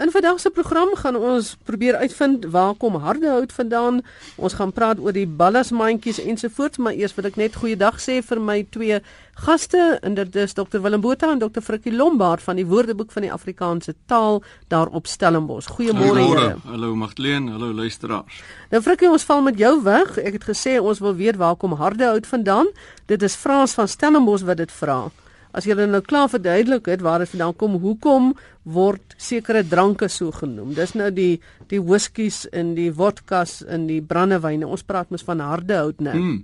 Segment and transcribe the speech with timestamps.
[0.00, 4.00] In vandag se program gaan ons probeer uitvind waar kom harde hout vandaan.
[4.36, 8.40] Ons gaan praat oor die ballasmandjies ensovoorts, maar eers wil ek net goeiedag sê vir
[8.40, 9.02] my twee
[9.44, 10.00] gaste,
[10.40, 14.40] is Dr Willem Botha en Dr Frikkie Lombard van die Woordeboek van die Afrikaanse taal
[14.72, 15.68] daar op Stellenbosch.
[15.68, 16.56] Goeiemôre julle.
[16.64, 18.40] Hallo Magdleen, hallo luisteraars.
[18.70, 20.16] Nou Frikkie, ons val met jou weg.
[20.16, 22.72] Ek het gesê ons wil weet waar kom harde hout vandaan.
[23.04, 25.10] Dit is Frans van Stellenbosch wat dit vra.
[25.52, 30.30] As jy nou klaar verduidelik het waar dit vandaan kom, hoekom word sekere dranke so
[30.30, 30.74] genoem?
[30.74, 34.66] Dis nou die die whiskies en die vodkas en die brandewyne.
[34.66, 36.14] Ons praat mos van harde hout nou.
[36.14, 36.38] Hmm.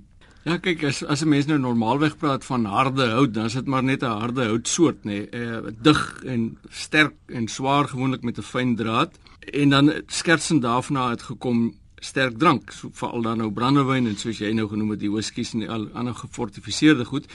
[0.46, 3.66] Ja, kyk as as 'n mens nou normaalweg praat van harde hout, dan is dit
[3.66, 5.28] maar net 'n harde houtsoort, nê, nee.
[5.32, 9.18] uh, dig en sterk en swaar gewoonlik met 'n fyn draad.
[9.40, 14.38] En dan skertsend daarna het gekom sterk drank, so veral dan nou brandewyn en soos
[14.38, 17.26] jy nou genoem het die whiskies en die al ander gefortifiseerde goed.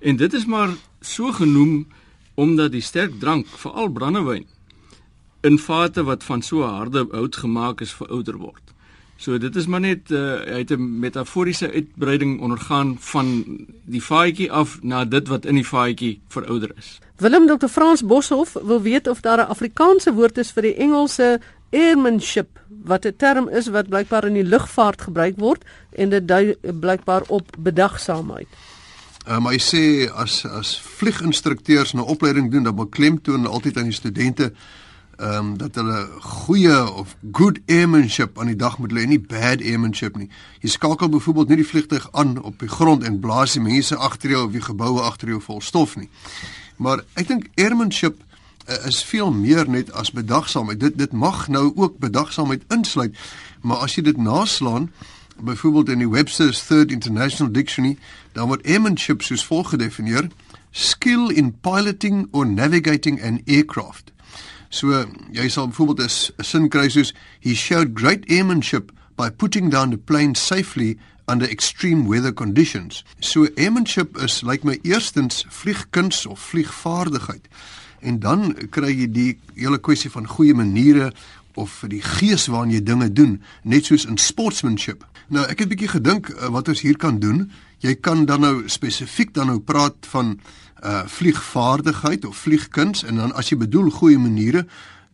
[0.00, 1.86] En dit is maar so genoem
[2.34, 4.46] omdat die sterk drank, veral brandewyn,
[5.40, 8.66] in vate wat van so harde hout gemaak is verouder word.
[9.16, 13.44] So dit is maar net uh, hy het 'n metaforiese uitbreiding ondergaan van
[13.84, 16.98] die faaitjie af na dit wat in die faaitjie verouder is.
[17.16, 17.68] Willem Dr.
[17.68, 21.40] Frans Boshoff wil weet of daar 'n Afrikaanse woord is vir die Engelse
[21.72, 26.54] airmanship wat 'n term is wat blykbaar in die lugvaart gebruik word en dit dui
[26.80, 28.48] blykbaar op bedagsaamheid.
[29.26, 33.90] Uh, maar hy sê as as vlieginstrukteurs 'n opleiding doen, dan beklemtoon hulle altyd aan
[33.90, 34.52] die studente
[35.16, 39.20] ehm um, dat hulle goeie of good airmanship aan die dag moet lê en nie
[39.20, 40.28] bad airmanship nie.
[40.60, 44.30] Jy skakel byvoorbeeld nie die vliegtuig aan op die grond en blaas die mense agter
[44.30, 46.08] jou of die geboue agter jou vol stof nie.
[46.76, 48.20] Maar ek dink airmanship
[48.68, 50.80] uh, is veel meer net as bedagsaamheid.
[50.80, 53.16] Dit dit mag nou ook bedagsaamheid insluit,
[53.62, 54.90] maar as jy dit naslaan
[55.40, 57.98] byvoorbeeld in die Webster's Third International Dictionary,
[58.32, 60.28] dan word airmanship soos volg gedefinieer:
[60.70, 64.12] skill in piloting or navigating an aircraft.
[64.68, 69.90] So jy sal byvoorbeeld 'n sin kry soos he showed great airmanship by putting down
[69.90, 70.98] the plane safely
[71.28, 73.04] under extreme weather conditions.
[73.20, 77.48] So airmanship is lyk like my eerstens vliegkuns of vliegvaardigheid.
[78.00, 81.12] En dan kry jy die hele kwessie van goeie maniere
[81.54, 85.04] of vir die gees waarin jy dinge doen, net soos in sportsmanship.
[85.28, 87.50] Nou, ek het 'n bietjie gedink uh, wat ons hier kan doen.
[87.78, 90.40] Jy kan dan nou spesifiek dan nou praat van
[90.84, 94.66] uh vliegvaardigheid of vliegkuns en dan as jy bedoel goeie maniere,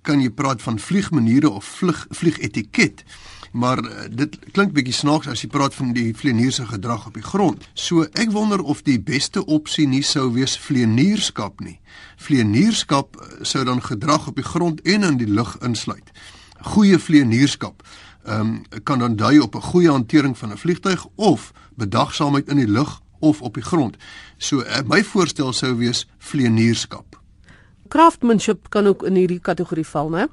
[0.03, 3.05] kan jy praat van vliegmaniere of vlieg vliegetiket
[3.53, 7.25] maar uh, dit klink bietjie snaaks as jy praat van die vlieënierse gedrag op die
[7.25, 7.69] grond.
[7.75, 11.79] So ek wonder of die beste opsie nie sou wees vlieënierskap nie.
[12.17, 16.13] Vlieënierskap sou dan gedrag op die grond en in die lug insluit.
[16.73, 17.85] Goeie vlieënierskap
[18.29, 22.69] um, kan dan dui op 'n goeie hantering van 'n vliegtyg of bedagsaamheid in die
[22.69, 23.97] lug of op die grond.
[24.37, 27.21] So uh, my voorstel sou wees vlieënierskap.
[27.89, 30.27] Craftsmanship kan ook in hierdie kategorie val, né?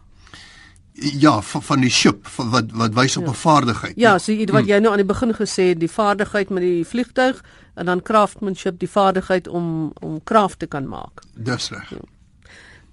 [0.93, 3.33] Ja, van, van die ship van wat wat wys op 'n ja.
[3.33, 3.93] vaardigheid.
[3.95, 4.69] Ja, so iets wat hm.
[4.69, 8.79] jy nou aan die begin gesê het, die vaardigheid met die vliegtuig en dan craftsmanship,
[8.79, 11.21] die vaardigheid om om kraft te kan maak.
[11.35, 11.89] Dis reg.
[11.89, 12.18] Ja.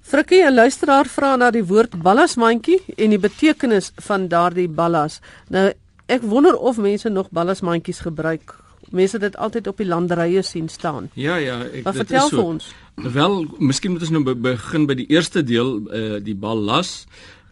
[0.06, 5.18] Frikkie, 'n luisteraar vra na die woord ballasmandjie en die betekenis van daardie ballas.
[5.50, 5.72] Nou,
[6.06, 8.54] ek wonder of mense nog ballasmandjies gebruik.
[8.90, 11.10] Mense dit altyd op die landerye sien staan.
[11.14, 12.36] Ja, ja, ek Wat dit is so.
[12.36, 12.74] Vir ons.
[12.94, 17.06] Wel, miskien moet ons nou begin by die eerste deel, uh, die ballas.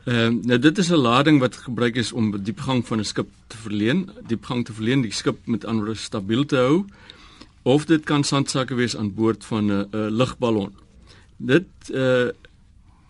[0.04, 3.28] Ehm uh, nou dit is 'n lading wat gebruik is om diepgang van 'n skip
[3.48, 6.84] te verleen, diepgang te verleen, die skip met ander stabiel te hou.
[7.62, 10.72] Of dit kan sandsakke wees aan boord van 'n lugballon.
[11.36, 12.30] Dit uh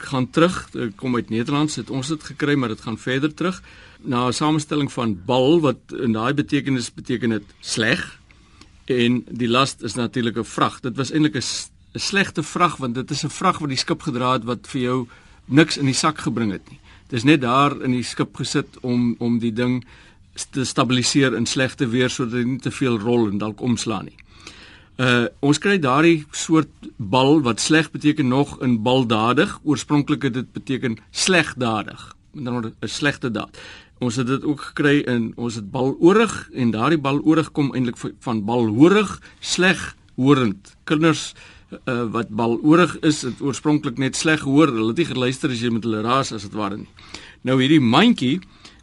[0.06, 3.62] gaan terug, kom uit Nederland, het ons dit gekry, maar dit gaan verder terug
[4.04, 8.20] na 'n samestelling van bal wat in daai betekenis beteken dit sleg
[8.84, 10.80] en die last is natuurlik 'n vrag.
[10.80, 14.32] Dit was eintlik 'n slegte vrag want dit is 'n vrag wat die skip gedra
[14.32, 15.08] het wat vir jou
[15.44, 16.80] niks in die sak gebring het nie.
[17.08, 19.84] Dis net daar in die skip gesit om om die ding
[20.50, 24.23] te stabiliseer in slegte weer sodat dit nie te veel rol en dalk omslaan nie.
[24.94, 29.58] Uh ons kry daardie soort bal wat sleg beteken nog in baldadig.
[29.64, 32.14] Oorspronklik het dit beteken slegdadig.
[32.30, 33.58] Met ander woorde 'n slegte daad.
[33.98, 38.44] Ons het dit ook gekry in ons het baloorig en daardie baloorig kom eintlik van
[38.44, 40.76] balhoorig, sleg horend.
[40.84, 41.34] Kinders
[41.88, 44.66] uh, wat baloorig is, het oorspronklik net sleg gehoor.
[44.66, 46.88] Hulle het nie geluister as jy met hulle raas as dit ware nie.
[47.42, 48.40] Nou hierdie mandjie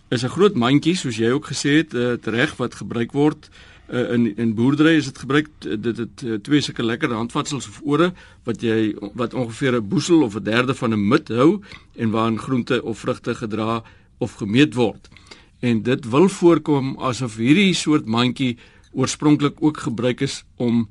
[0.10, 3.71] is 'n groot mandjie soos jy ook gesê het, uh, reg wat gebruik word uh,
[3.92, 8.14] in in boerdery is dit gebruik dit het uh, twee sulke lekker handvatsels of ore
[8.48, 11.62] wat jy wat ongeveer 'n boesel of 'n derde van 'n mut hou
[11.96, 13.84] en waarin groente of vrugte gedra
[14.18, 15.10] of gemeet word.
[15.60, 18.58] En dit wil voorkom asof hierdie soort mandjie
[18.92, 20.90] oorspronklik ook gebruik is om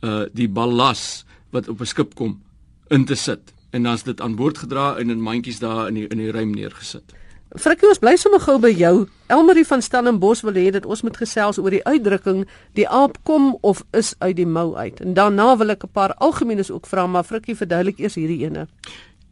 [0.00, 2.42] uh die ballas wat op 'n skip kom
[2.88, 3.56] in te sit.
[3.76, 6.54] en dan's dit aan boord gedra en in mandjies daar in die in die ruim
[6.54, 7.14] neergesit.
[7.54, 9.06] Frikkie ons bly sommer gou by jou.
[9.30, 12.42] Elmarie van Stellenbosch wil hê dat ons moet gesels oor die uitdrukking
[12.74, 14.98] die aap kom of is uit die mou uit.
[15.00, 18.66] En daarna wil ek 'n paar algemenes ook vra, maar Frikkie verduidelik eers hierdie ene.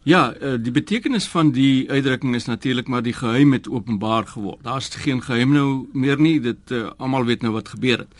[0.04, 4.62] Ja, eh, die betekenis van die uitdrukking is natuurlik maar die geheim het openbaar geword.
[4.62, 6.40] Daar's geen geheim nou meer nie.
[6.40, 8.12] Dit uh, almal weet nou wat gebeur het.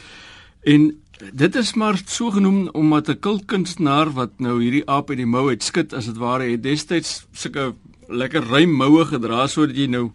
[0.62, 1.00] En
[1.32, 5.48] dit is maar so genoem omdat 'n kulkunstenaar wat nou hierdie aap uit die mou
[5.48, 7.74] uit skud as dit ware het destyds sulke
[8.08, 10.12] lekker ruim moue gedra sodat jy nou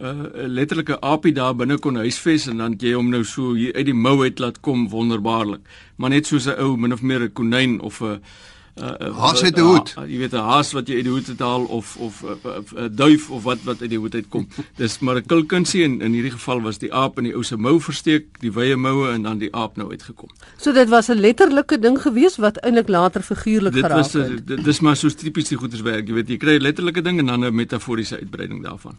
[0.00, 3.74] 'n uh, letterlike aapie daar binne kon huisves en dan jy hom nou so hier
[3.74, 5.60] uit die mou uit laat kom wonderbaarlik.
[5.96, 8.20] Maar net soos 'n ou min of meer 'n konyn of 'n
[8.76, 9.94] uh, haas uit die hoed.
[9.96, 12.36] Uh, jy weet 'n haas wat jy uit die hoed het haal of of 'n
[12.44, 14.48] uh, uh, duif of wat wat uit die hoed uitkom.
[14.82, 17.56] Dis maar 'n kulkunsie en in hierdie geval was die aap in die ou se
[17.56, 20.28] mou versteek, die wye moue en dan die aap nou uitgekom.
[20.56, 24.12] So dit was 'n letterlike ding gewees wat eintlik later figuurlik geraak het.
[24.12, 27.02] Dit was dit, dis maar so tipies die goederswerk, jy weet jy kry 'n letterlike
[27.02, 28.96] ding en dan 'n metaforiese uitbreiding daarvan.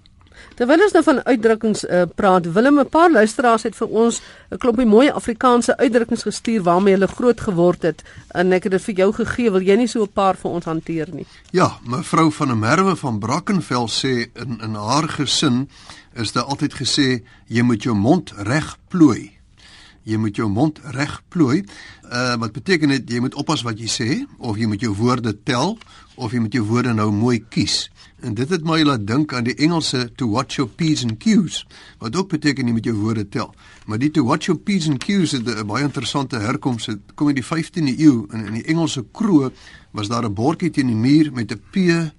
[0.55, 4.57] Terwyl ons nou van uitdrukkings uh, praat, Willem 'n paar luisteraars het vir ons 'n
[4.57, 8.03] klompie mooi Afrikaanse uitdrukkings gestuur waarmee hulle groot geword het
[8.33, 9.51] en ek het dit vir jou gegee.
[9.51, 11.25] Wil jy nie so 'n paar vir ons hanteer nie?
[11.51, 15.69] Ja, mevrou van der Merwe van Brackenfell sê in in haar gesin
[16.13, 19.36] is daar altyd gesê jy moet jou mond reg plooi.
[20.07, 21.65] Jy moet jou mond reg plooi.
[22.07, 24.09] Uh wat beteken dit jy moet oppas wat jy sê
[24.39, 25.75] of jy moet jou woorde tel
[26.15, 27.89] of jy moet jou woorde nou mooi kies.
[28.25, 31.59] En dit het my laat dink aan die Engelse to watch your p's and q's,
[32.01, 33.51] wat ook beteken jy moet jou woorde tel.
[33.85, 36.85] Maar die to watch your p's and q's het 'n baie interessante herkoms.
[36.85, 39.51] Dit kom in die 15de eeu en in die Engelse kroeg
[39.91, 41.75] was daar 'n bordjie teen die muur met 'n p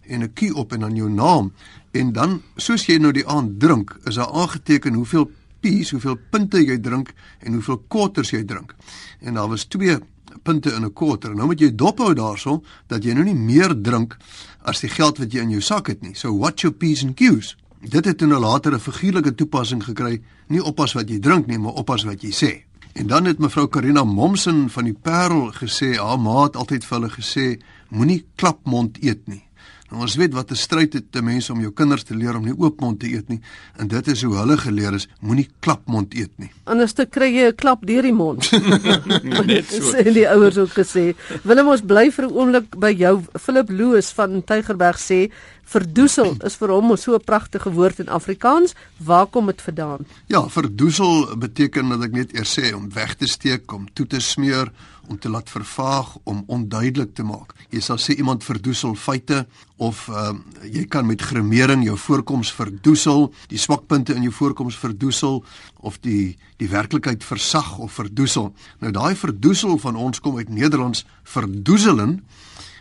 [0.07, 1.53] en 'n q op en dan jou naam.
[1.91, 6.61] En dan soos jy nou die aand drink, is daar aangeteken hoeveel p's, hoeveel punte
[6.63, 8.75] jy drink en hoeveel quarters jy drink.
[9.21, 9.99] En daar was twee
[10.43, 11.35] punte in 'n quarter.
[11.35, 14.17] Nou moet jy dophou daarso dat jy nou nie meer drink
[14.63, 16.15] as die geld wat jy in jou sak het nie.
[16.15, 17.57] So watch your P's and Q's.
[17.81, 21.73] Dit het in 'n latere figuurlike toepassing gekry, nie oppas wat jy drink nie, maar
[21.73, 22.63] oppas wat jy sê.
[22.93, 26.99] En dan het mevrou Karina Momsen van die Parel gesê, haar ma het altyd vir
[26.99, 29.48] hulle gesê, moenie klapmond eet nie.
[29.89, 32.45] Nou ons weet wat 'n stryd het te mense om jou kinders te leer om
[32.45, 33.41] nie oopmond te eet nie
[33.77, 36.51] en dit is hoe hulle geleer is moenie klapmond eet nie.
[36.65, 38.51] Anders te kry jy 'n klap deur die mond.
[39.47, 39.93] Net so.
[39.93, 41.15] Sê die ouers ook gesê.
[41.43, 45.31] Willem ons bly vir 'n oomblik by jou Philip Loos van Tygerberg sê
[45.69, 48.75] verdoesel is vir hom so 'n pragtige woord in Afrikaans.
[48.97, 50.07] Waar kom dit vandaan?
[50.27, 54.21] Ja, verdoesel beteken dat ek net eers sê om weg te steek, om toe te
[54.21, 54.73] smeer,
[55.09, 57.55] om te laat vervaag, om onduidelik te maak.
[57.73, 59.47] Jy sal sê iemand verdoesel feite
[59.77, 60.33] of uh,
[60.65, 65.43] jy kan met gremering jou voorkoms verdoesel, die swakpunte in jou voorkoms verdoesel
[65.81, 68.51] of die die werklikheid versag of verdoesel.
[68.83, 72.19] Nou daai verdoesel van ons kom uit Nederlands verdoeselen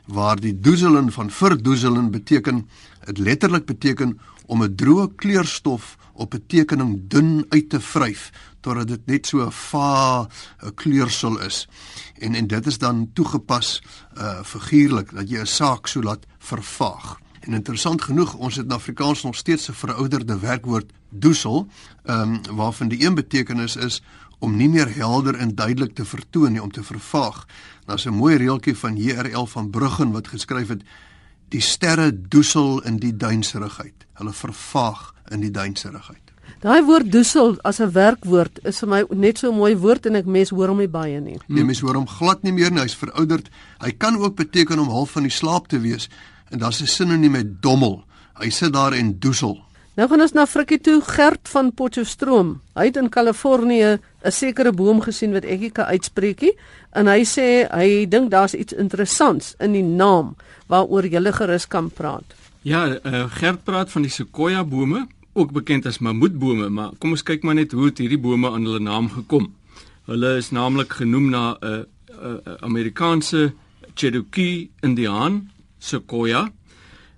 [0.08, 2.66] waar die doeselen van verdoeselen beteken
[3.08, 8.88] dit letterlik beteken om 'n droë kleurstof op 'n tekening dun uit te vryf totdat
[8.88, 10.28] dit net so 'n va
[10.64, 11.68] 'n kleursel is.
[12.20, 13.82] En en dit is dan toegepas
[14.18, 17.20] uh figuurlik dat jy 'n saak so laat vervaag.
[17.40, 21.68] En interessant genoeg, ons het in Afrikaans nog steeds 'n verouderde werkwoord doesel,
[22.04, 24.02] ehm um, waarvan die een betekenis is
[24.40, 27.46] om nie meer helder en duidelik te vertoon nie, om te vervaag.
[27.86, 30.84] Daar's 'n mooi reeltjie van JRL van Bruggen wat geskryf het:
[31.50, 34.08] Die sterre doesel in die duinserigheid.
[34.20, 36.28] Hulle vervaag in die duinserigheid.
[36.64, 40.16] Daai woord doesel as 'n werkwoord is vir my net so 'n mooi woord en
[40.16, 41.38] ek mes hoor hom nie baie nie.
[41.48, 42.82] Nee, mens hoor hom glad nie meer nie.
[42.82, 43.50] Hy's verouderd.
[43.80, 46.10] Hy kan ook beteken om half van die slaap te wees
[46.50, 48.04] en daar's 'n sinoniem met dommel.
[48.40, 49.67] Hy sit daar en doesel.
[49.98, 52.52] Nou gaan ons na Frikkie toe, Gert van Potchefstroom.
[52.78, 56.54] Hy het in Kalifornië 'n sekere boom gesien wat ek nie kan uitspreek nie
[56.94, 60.36] en hy sê hy dink daar's iets interessants in die naam
[60.68, 62.26] waaroor jy gerus kan praat.
[62.62, 67.24] Ja, uh, Gert praat van die sequoia bome, ook bekend as mammoetbome, maar kom ons
[67.24, 69.54] kyk maar net hoe het hierdie bome aan hulle naam gekom.
[70.06, 71.84] Hulle is naamlik genoem na 'n uh,
[72.22, 73.54] uh, Amerikaanse
[73.96, 75.50] Cherokee Indiaan,
[75.80, 76.52] sequoia.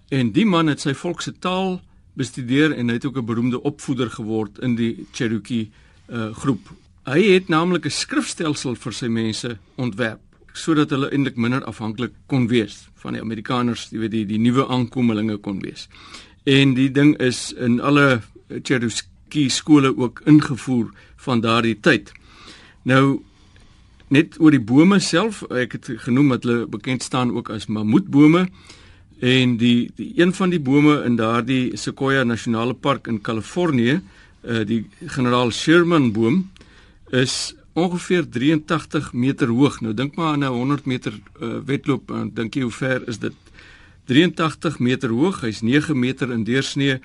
[0.10, 1.82] En die man het sy volk se taal
[2.20, 5.72] bestudeer en hy het ook 'n beroemde opvoeder geword in die Cherokee
[6.12, 6.76] uh, groep
[7.10, 10.20] Hy het naamlik 'n skrifstelsel vir sy mense ontwerp
[10.54, 14.68] sodat hulle eintlik minder afhanklik kon wees van die Amerikaners, jy weet die die nuwe
[14.68, 15.88] aankommelinge kon wees.
[16.44, 18.22] En die ding is in alle
[18.64, 22.12] Cherokee skole ook ingevoer van daardie tyd.
[22.84, 23.24] Nou
[24.08, 28.50] net oor die bome self, ek het genoem dat hulle bekend staan ook as mammoetbome
[29.20, 34.66] en die die een van die bome in daardie Sequoia Nasionale Park in Kalifornië, uh,
[34.66, 36.52] die generaal Sherman boom
[37.12, 39.82] is ongeveer 83 meter hoog.
[39.82, 43.20] Nou dink maar aan 'n 100 meter uh, wedloop, uh, dink jy hoe ver is
[43.20, 43.34] dit?
[44.06, 47.00] 83 meter hoog, hy's 9 meter in deursnee.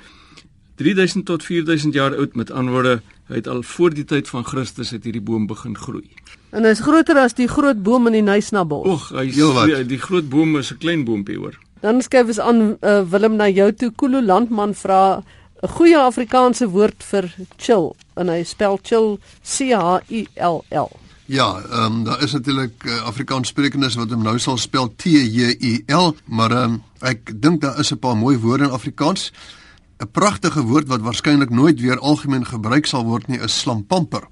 [0.75, 4.91] 3000 tot 4000 jaar oud met antwoorde, hy het al voor die tyd van Christus
[4.91, 6.09] het hierdie boom begin groei.
[6.51, 9.11] En hy's groter as die groot boom in die Nysnabos.
[9.11, 9.67] Hy's Heelwat.
[9.67, 11.59] die, die groot boom is 'n klein boompie hoor.
[11.85, 13.91] Dan skuif ons aan uh, Willem na jou toe.
[13.93, 15.21] Kulu Landman vra
[15.63, 20.89] 'n goeie Afrikaanse woord vir chill en hy spel chill C H I L L.
[21.27, 25.13] Ja, ehm um, daar is natuurlik uh, Afrikaans sprekendes wat hom nou sal spel T
[25.13, 28.71] J I L, maar ehm um, ek dink daar is 'n paar mooi woorde in
[28.71, 29.33] Afrikaans.
[30.01, 34.25] 'n Pragtige woord wat waarskynlik nooit weer algemeen gebruik sal word nie is slampamper.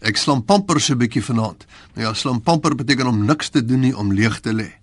[0.00, 1.66] Ek slampamper so 'n bietjie vanaand.
[1.94, 4.77] Nou ja, slampamper beteken om niks te doen nie, om leeg te lê.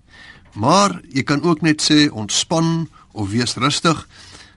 [0.56, 4.08] Maar jy kan ook net sê ontspan of wees rustig.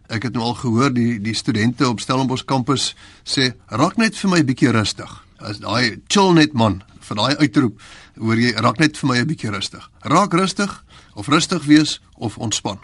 [0.08, 2.92] Ek het nou al gehoor die die studente op Stellenbosch kampus
[3.26, 5.10] sê raak net vir my 'n bietjie rustig.
[5.38, 7.80] As daai chill net man vir daai uitroep,
[8.18, 9.90] hoor jy raak net vir my 'n bietjie rustig.
[10.02, 12.78] Raak rustig of rustig wees of ontspan.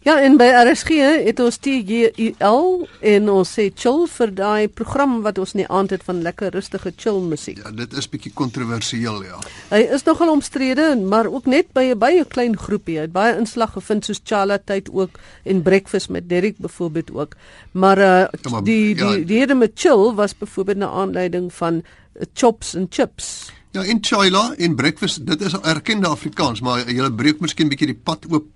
[0.00, 0.94] Ja, en by RSG
[1.26, 5.52] het ons T J I L en ons sê chill vir daai program wat ons
[5.52, 7.60] in die aand het van lekker rustige chill musiek.
[7.60, 9.36] Ja, dit is bietjie kontroversieel ja.
[9.68, 12.96] Hy is nogal omstrede, maar ook net by 'n baie klein groepie.
[12.96, 17.36] Hy het baie inslag gevind soos Chala tyd ook en Breakfast met Derek byvoorbeeld ook.
[17.72, 19.12] Maar uh Ja, maar- die ja.
[19.12, 23.52] die die hele met chill was byvoorbeeld 'n aanleiding van uh, chops en chips.
[23.72, 28.00] Ja, in Chila en breakfast, dit is erkende Afrikaans, maar jy breek miskien bietjie die
[28.02, 28.46] pad oop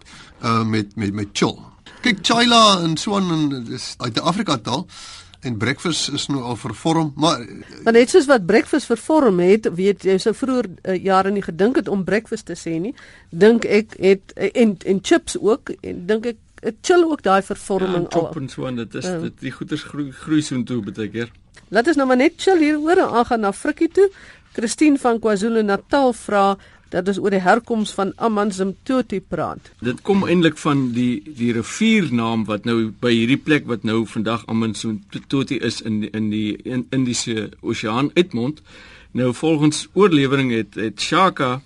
[0.45, 1.57] uh met met met chill.
[2.05, 4.87] Kyk, Chila en so aan en dis uit 'n Afrika taal
[5.41, 7.49] en breakfast is nou al vervorm, maar eh,
[7.85, 11.77] Maar net soos wat breakfast vervorm het, weet jy sou vroeër uh, jare nie gedink
[11.77, 12.95] het om breakfast te sê nie.
[13.31, 16.37] Dink ek het en en chips ook en dink ek
[16.81, 18.21] chill ook daai Ja, vervorming en al.
[18.25, 19.19] chop en so en dit is Ja.
[19.19, 21.31] dit die goeders groei groei soontoe baie keer.
[21.69, 24.11] Laat ons nou maar net chill hieroor en aangaan na Frikkie toe.
[24.53, 26.57] Christine van KwaZulu-Natal vra
[26.95, 29.73] dat ons oor die herkoms van Amanzimtoti praat.
[29.85, 34.47] Dit kom eintlik van die die riviernaam wat nou by hierdie plek wat nou vandag
[34.51, 38.63] Amanzimtoti is in die, in die in, Indiese Oseaan uitmond.
[39.15, 41.61] Nou volgens oorlewering het het Shaka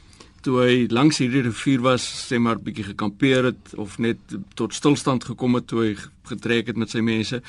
[0.46, 4.20] toe hy langs hierdie rivier was, sê maar bietjie gekampeer het of net
[4.56, 5.94] tot stilstand gekom het toe hy
[6.30, 7.40] getrek het met sy mense,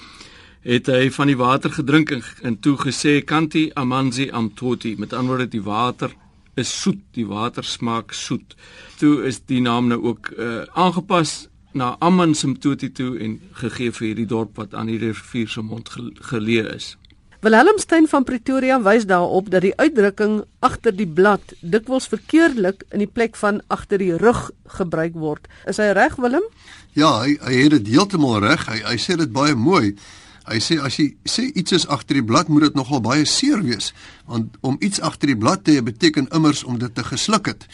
[0.66, 5.38] het hy van die water gedrink en, en toe gesê kanti amanzi amtoti met ander
[5.38, 6.16] woorde die water
[6.60, 8.56] is soet, die water smaak soet.
[9.00, 14.25] Toe is die naam nou ook uh, aangepas na Amansimtoti toe en gegee vir hierdie
[14.30, 16.96] dorp wat aan hierdie rivier se mond gel- geleë is.
[17.39, 23.08] Wilhelmstein van Pretoria wys daarop dat die uitdrukking agter die blad dikwels verkeerdelik in die
[23.08, 25.48] plek van agter die rug gebruik word.
[25.72, 26.44] Is hy reg Willem?
[26.98, 28.66] ja, hy hy het dit heeltemal reg.
[28.68, 29.94] Hy hy sê dit baie mooi.
[30.50, 33.62] Hy sê as jy sê iets is agter die blad, moet dit nogal baie seer
[33.62, 33.91] wees,
[34.25, 37.68] want om iets agter die blad te hê beteken immers om dit te gesluk het.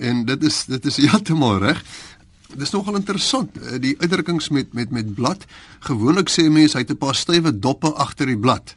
[0.00, 1.82] En dit is dit is heeltemal reg.
[2.54, 5.44] Dis nogal interessant, eh, die uitdrukkings met met met blad.
[5.88, 8.74] Gewoonlik sê mense hy het 'n paar stywe doppe agter die blad.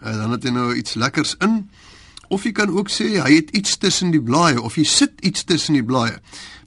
[0.00, 1.68] En dan het hy nou iets lekkers in.
[2.28, 5.44] Of jy kan ook sê hy het iets tussen die blaaie of jy sit iets
[5.48, 6.18] tussen die blaaie.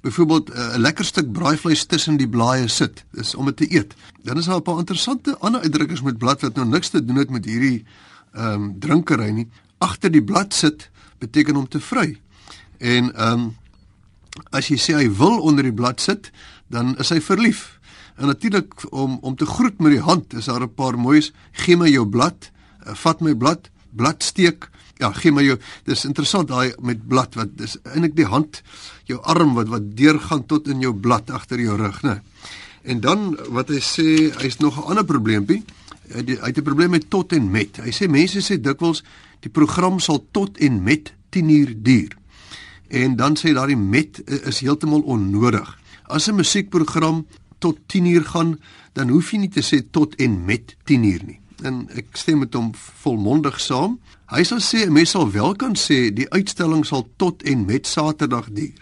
[0.01, 3.93] Byvoorbeeld eh, 'n lekker stuk braaivleis tussen die blaaie sit, dis om dit te eet.
[4.23, 7.15] Dan is daar 'n paar interessante ander uitdrukkings met blad wat nou niks te doen
[7.15, 7.85] het met hierdie
[8.33, 9.49] ehm um, drinkery nie.
[9.77, 10.89] Agter die blad sit
[11.19, 12.19] beteken om te vry.
[12.77, 13.55] En ehm um,
[14.49, 16.31] as jy sê hy wil onder die blad sit,
[16.67, 17.79] dan is hy verlief.
[18.15, 21.77] En natuurlik om om te groet met die hand, is daar 'n paar mooies, gee
[21.77, 22.51] my jou blad,
[22.87, 24.69] uh, vat my blad, bladsteek.
[25.01, 25.57] Ja, gee my jou.
[25.85, 28.61] Dis interessant daai met blad wat dis eintlik die hand,
[29.09, 32.21] jou arm wat wat deurgaan tot in jou blad agter jou rug, né?
[32.83, 35.63] En dan wat hy sê, hy's nog 'n ander probleempie.
[36.13, 37.77] Hy die- hy het 'n probleem met tot en met.
[37.77, 39.03] Hy sê mense sê dikwels
[39.39, 42.17] die program sal tot en met 10 uur duur.
[42.89, 45.79] En dan sê daardie met is heeltemal onnodig.
[46.07, 47.25] As 'n musiekprogram
[47.59, 48.59] tot 10 uur gaan,
[48.93, 51.40] dan hoef jy nie te sê tot en met 10 uur nie.
[51.61, 52.71] En ek stem met hom
[53.03, 53.99] volmondig saam.
[54.31, 57.87] Hy sal sê 'n mens sal wel kan sê die uitstalling sal tot en met
[57.87, 58.79] Saterdag duur.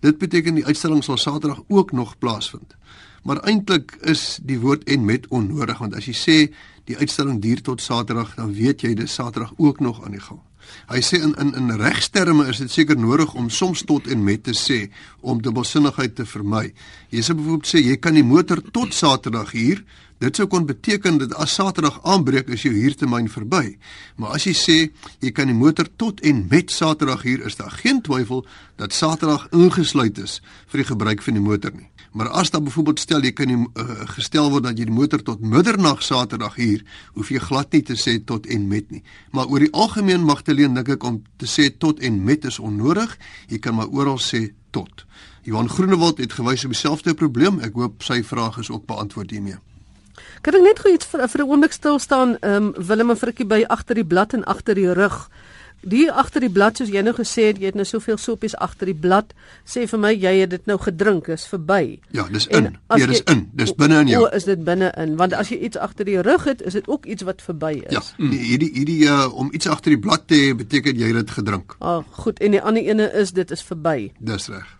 [0.00, 2.76] Dit beteken die uitstalling sal Saterdag ook nog plaasvind.
[3.22, 6.54] Maar eintlik is die woord en met onnodig want as jy sê
[6.84, 10.40] die uitstalling duur tot Saterdag, dan weet jy dis Saterdag ook nog aan die gang.
[10.88, 14.42] Hy sê in in in regsterme is dit seker nodig om soms tot en met
[14.44, 14.90] te sê
[15.20, 16.72] om dubbelsinnigheid te vermy.
[17.12, 19.84] Jy sê byvoorbeeld sê jy kan die motor tot Saterdag huur.
[20.22, 23.76] Dit sou kon beteken dat as Saterdag aanbreek is jou huurtermyn verby.
[24.16, 24.76] Maar as jy sê
[25.20, 28.44] jy kan die motor tot en met Saterdag huur, is daar geen twyfel
[28.78, 30.38] dat Saterdag ingesluit is
[30.70, 31.90] vir die gebruik van die motor nie.
[32.14, 35.22] Maar as daar byvoorbeeld stel jy kan die, uh, gestel word dat jy die motor
[35.26, 36.86] tot middernag Saterdag huur,
[37.18, 39.02] hoef jy glad nie te sê tot en met nie.
[39.34, 43.18] Maar oor die algemeen Magdalene dink ek om te sê tot en met is onnodig.
[43.50, 45.06] Jy kan maar oral sê tot.
[45.42, 47.58] Johan Groenewald het gewys op dieselfde probleem.
[47.66, 49.58] Ek hoop sy vraag is ook beantwoord hiermee.
[50.42, 53.16] Kan ek net gou iets vir vir 'n oomblik stil staan, ehm um, Willem en
[53.16, 55.28] Frikkie by agter die blad en agter die rug.
[55.84, 58.88] Die agter die blad soos jy nou gesê het, jy het nou soveel soppies agter
[58.88, 59.34] die blad.
[59.68, 61.98] Sê vir my jy het dit nou gedrink, is verby.
[62.16, 62.70] Ja, dis in.
[62.88, 63.42] Nee, dis in.
[63.52, 64.22] Dis binne in jou.
[64.24, 65.16] O, is dit binne in?
[65.20, 67.92] Want as jy iets agter die rug het, is dit ook iets wat verby is.
[67.92, 68.30] Ja, mm.
[68.30, 71.76] hierdie hierdie uh, om iets agter die blad te hê beteken jy het dit gedrink.
[71.80, 72.40] Ah, goed.
[72.40, 74.12] En die ander ene is dit is verby.
[74.18, 74.72] Dis reg.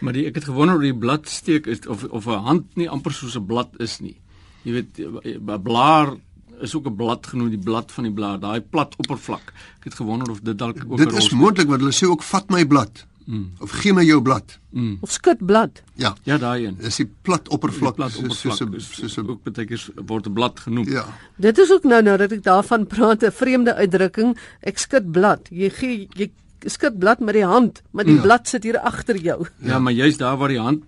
[0.00, 3.12] Maar die, ek het gewonder oor die bladsteek is of of 'n hand nie amper
[3.12, 4.16] soos 'n blad is nie.
[4.64, 6.14] Jy weet 'n blaar
[6.60, 9.52] is ook 'n blad genoem die blad van die blaar, daai plat oppervlak.
[9.78, 12.22] Ek het gewonder of dit dalk ook 'n Dit is moontlik want hulle sê ook
[12.22, 13.06] vat my blad.
[13.26, 13.50] Mm.
[13.60, 14.58] Of gee my jou blad.
[14.70, 14.98] Mm.
[15.00, 15.82] Of skud blad.
[15.94, 16.14] Ja.
[16.24, 16.76] Ja, daai een.
[16.80, 19.86] Dis die plat oppervlak, Die plat oppervlak soos 'n is- soos 'n ook baie keer
[20.06, 20.88] word 'n blad genoem.
[20.88, 21.04] ja.
[21.36, 24.36] Dit is ook nou nou dat ek daarvan praat 'n vreemde uitdrukking.
[24.60, 25.48] Ek skud blad.
[25.50, 26.30] Jy gee jy
[26.66, 28.20] skud blad met die hand, maar die Ja.
[28.22, 29.46] blad sit hier agter jou.
[29.62, 30.82] Ja, maar juist daar waar die hand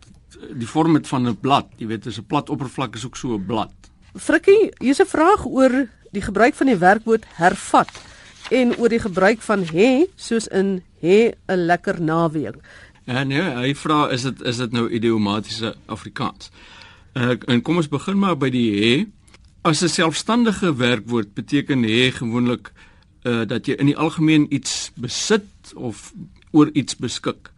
[0.50, 3.34] die vorm het van 'n blad, jy weet, is 'n plat oppervlak is ook so
[3.34, 3.72] 'n blad.
[4.14, 7.90] Frikkie, hier's 'n vraag oor die gebruik van die werkwoord hervat
[8.50, 12.56] en oor die gebruik van hê soos in hê 'n lekker naweek.
[13.04, 16.50] En nee, hy vra is dit is dit nou idiomatiese Afrikaans.
[17.14, 19.06] Uh, en kom ons begin maar by die hê.
[19.62, 22.72] As 'n selfstandige werkwoord beteken hê gewoonlik
[23.22, 26.12] uh dat jy in die algemeen iets besit of
[26.50, 27.50] oor iets beskik.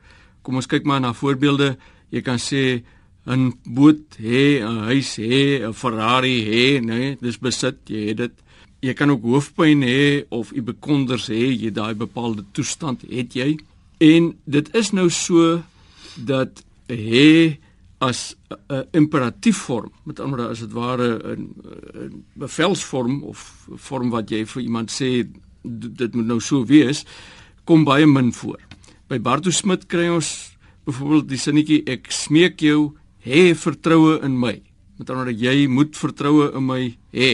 [0.42, 1.76] Kom ons kyk maar na voorbeelde.
[2.14, 2.82] Jy kan sê
[3.26, 8.34] 'n boot hê, 'n huis hê, 'n Ferrari hê, nee, dis besit, jy het dit.
[8.82, 13.58] Jy kan ook hoofpyn hê of u bekonders hê, jy daai bepaalde toestand het jy.
[13.98, 15.62] En dit is nou so
[16.16, 17.58] dat hê
[17.98, 18.36] as
[18.68, 24.44] 'n imperatief vorm, met ander woorde as dit ware 'n bevelsvorm of vorm wat jy
[24.44, 25.26] vir iemand sê
[25.96, 27.04] dit moet nou so wees,
[27.64, 28.60] kom baie min voor.
[29.08, 30.53] By Bartu Smit kry ons
[30.84, 34.58] byvoorbeeld die sinnetjie ek smeek jou hê vertroue in my.
[34.98, 36.82] Met ander woorde jy moet vertroue in my
[37.14, 37.32] hê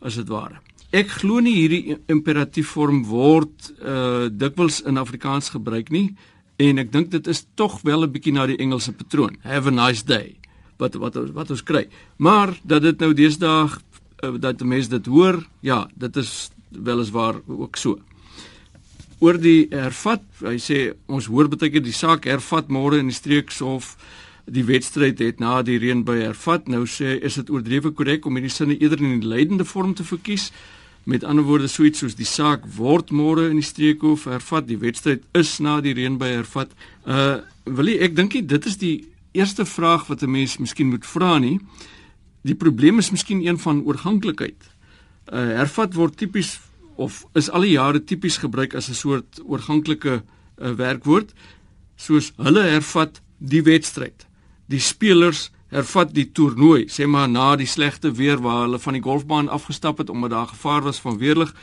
[0.00, 0.60] as dit ware.
[0.94, 6.14] Ek glo nie hierdie imperatief vorm word uh dikwels in Afrikaans gebruik nie
[6.62, 9.36] en ek dink dit is tog wel 'n bietjie na die Engelse patroon.
[9.42, 10.36] Have a nice day.
[10.78, 11.88] Wat wat wat ons kry.
[12.16, 13.68] Maar dat dit nou deesdae
[14.24, 17.98] uh, dat mense dit hoor, ja, dit is weliswaar ook so.
[19.18, 23.16] Oor die hervat, hy sê ons hoor baie keer die saak hervat môre in die
[23.16, 23.94] streekshof
[24.46, 26.68] die wedstryd het na die reën by hervat.
[26.70, 30.06] Nou sê is dit oordrewe korrek om hierdie sinne eerder in die leidende vorm te
[30.06, 30.50] verkies.
[31.06, 34.78] Met ander woorde so iets soos die saak word môre in die streekhof hervat, die
[34.78, 36.72] wedstryd is na die reën by hervat.
[37.06, 41.06] Uh wil jy ek dink dit is die eerste vraag wat 'n mens miskien moet
[41.06, 41.58] vra nie.
[42.42, 44.60] Die probleem is miskien een van oorganklikheid.
[45.32, 46.60] Uh hervat word tipies
[46.96, 51.32] of is al die jare tipies gebruik as 'n soort oorganklike uh, werkwoord
[51.96, 54.26] soos hulle hervat die wedstryd.
[54.68, 59.02] Die spelers hervat die toernooi, sê maar na die slegte weer waar hulle van die
[59.02, 61.54] golfbaan afgestap het omdat daar gevaar was van weerlig,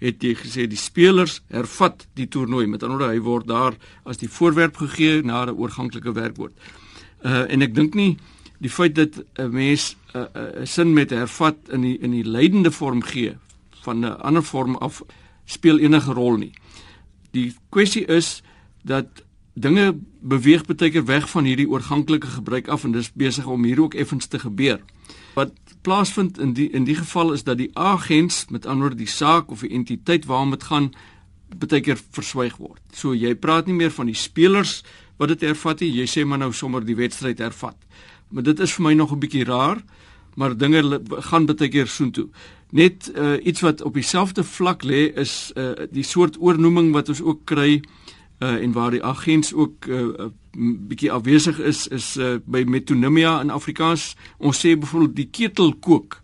[0.00, 2.66] het jy gesê die spelers hervat die toernooi.
[2.66, 6.52] Met ander woorde, hy word daar as die voorwerp gegee na 'n oorganklike werkwoord.
[7.24, 8.18] Uh en ek dink nie
[8.58, 12.24] die feit dat 'n mens 'n uh, uh, sin met hervat in die in die
[12.24, 13.36] leidende vorm gee
[13.84, 15.02] van 'n ander vorm af
[15.44, 16.52] speel enige rol nie.
[17.30, 18.42] Die kwessie is
[18.82, 23.64] dat dinge beweeg baie keer weg van hierdie oorganklike gebruik af en dis besig om
[23.64, 24.80] hier ook effens te gebeur.
[25.34, 29.10] Wat plaasvind in die in die geval is dat die agens met ander woorde die
[29.10, 30.92] saak of die entiteit waarom dit gaan
[31.54, 32.82] baie keer verswyg word.
[32.92, 34.82] So jy praat nie meer van die spelers
[35.18, 37.76] wat dit hervat nie, jy sê maar nou sommer die wedstryd hervat.
[38.34, 39.82] Maar dit is vir my nog 'n bietjie raar,
[40.34, 42.28] maar dinge gaan baie keer soontoe.
[42.74, 47.20] Net uh, iets wat op dieselfde vlak lê is uh, die soort oornoeming wat ons
[47.22, 50.26] ook kry uh, en waar die agents ook 'n uh,
[50.88, 54.16] bietjie afwesig is is uh, by metonymia in Afrikaans.
[54.38, 56.22] Ons sê byvoorbeeld die ketel kook.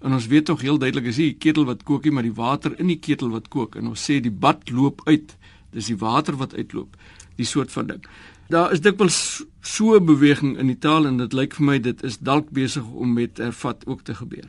[0.00, 2.34] En ons weet tog heel duidelik is nie die ketel wat kook nie, maar die
[2.34, 3.76] water in die ketel wat kook.
[3.76, 5.36] En ons sê die bad loop uit.
[5.72, 6.96] Dis die water wat uitloop.
[7.36, 8.04] Die soort van ding.
[8.48, 12.02] Daar is dikwels so 'n beweging in die taal en dit lyk vir my dit
[12.02, 14.48] is dalk besig om met ervat ook te gebeur.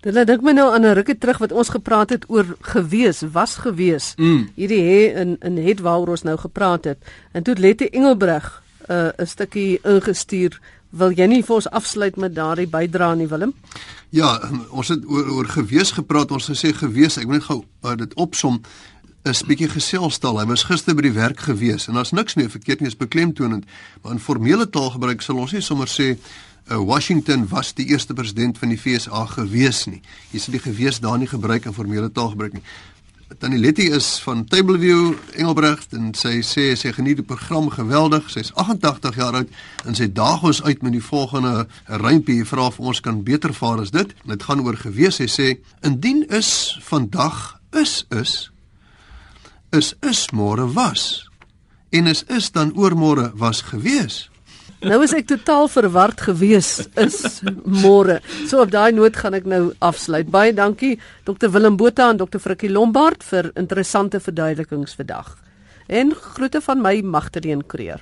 [0.00, 3.22] Dit laat dink my nou aan 'n rukkie terug wat ons gepraat het oor gewees,
[3.32, 4.14] was gewees.
[4.16, 4.48] Mm.
[4.54, 6.98] Hierdie hè in in het waaroor ons nou gepraat het.
[7.32, 10.60] En toe Lette Engelbreg 'n uh, 'n stukkie ingestuur.
[10.90, 13.54] Wil jy nie vir ons afsluit met daardie bydrae nie, Willem?
[14.08, 16.30] Ja, ons het oor oor gewees gepraat.
[16.30, 18.60] Ons gesê gewees, ek moet net gou uh, dit opsom
[19.22, 20.38] is bietjie geselstal.
[20.38, 23.64] Hy was gister by die werk gewees en daar's niks meer verkeerd nie, is beklemtoonend.
[24.02, 26.14] Maar in formele taalgebruik sal ons nie sommer sê
[26.68, 30.02] uh, Washington was die eerste president van die FSA gewees nie.
[30.32, 32.64] Jy sal die gewees daar nie gebruik in formele taalgebruik nie.
[33.38, 38.26] Tannie Letty is van Tableview Engelbrecht en sy sê sy geniet die program geweldig.
[38.32, 39.52] Sy's 88 jaar oud
[39.86, 41.68] en sy daag ons uit met die volgende
[42.02, 42.42] rympie.
[42.44, 44.10] Vra of ons kan beter vaar as dit.
[44.26, 45.20] Dit gaan oor gewees.
[45.22, 45.48] Sy sê:
[45.86, 48.50] "Indien is vandag is is
[49.70, 51.30] is is môre was
[51.90, 54.28] en is is dan oormôre was gewees."
[54.80, 56.70] Nou is ek totaal verward gewees
[57.02, 58.20] is môre.
[58.48, 60.30] So op daai noot gaan ek nou afsluit.
[60.32, 60.94] Baie dankie
[61.28, 65.34] Dr Willem Botha en Dr Frikkie Lombard vir interessante verduidelikings vandag.
[65.90, 68.00] En groete van my Magtleen Kreer.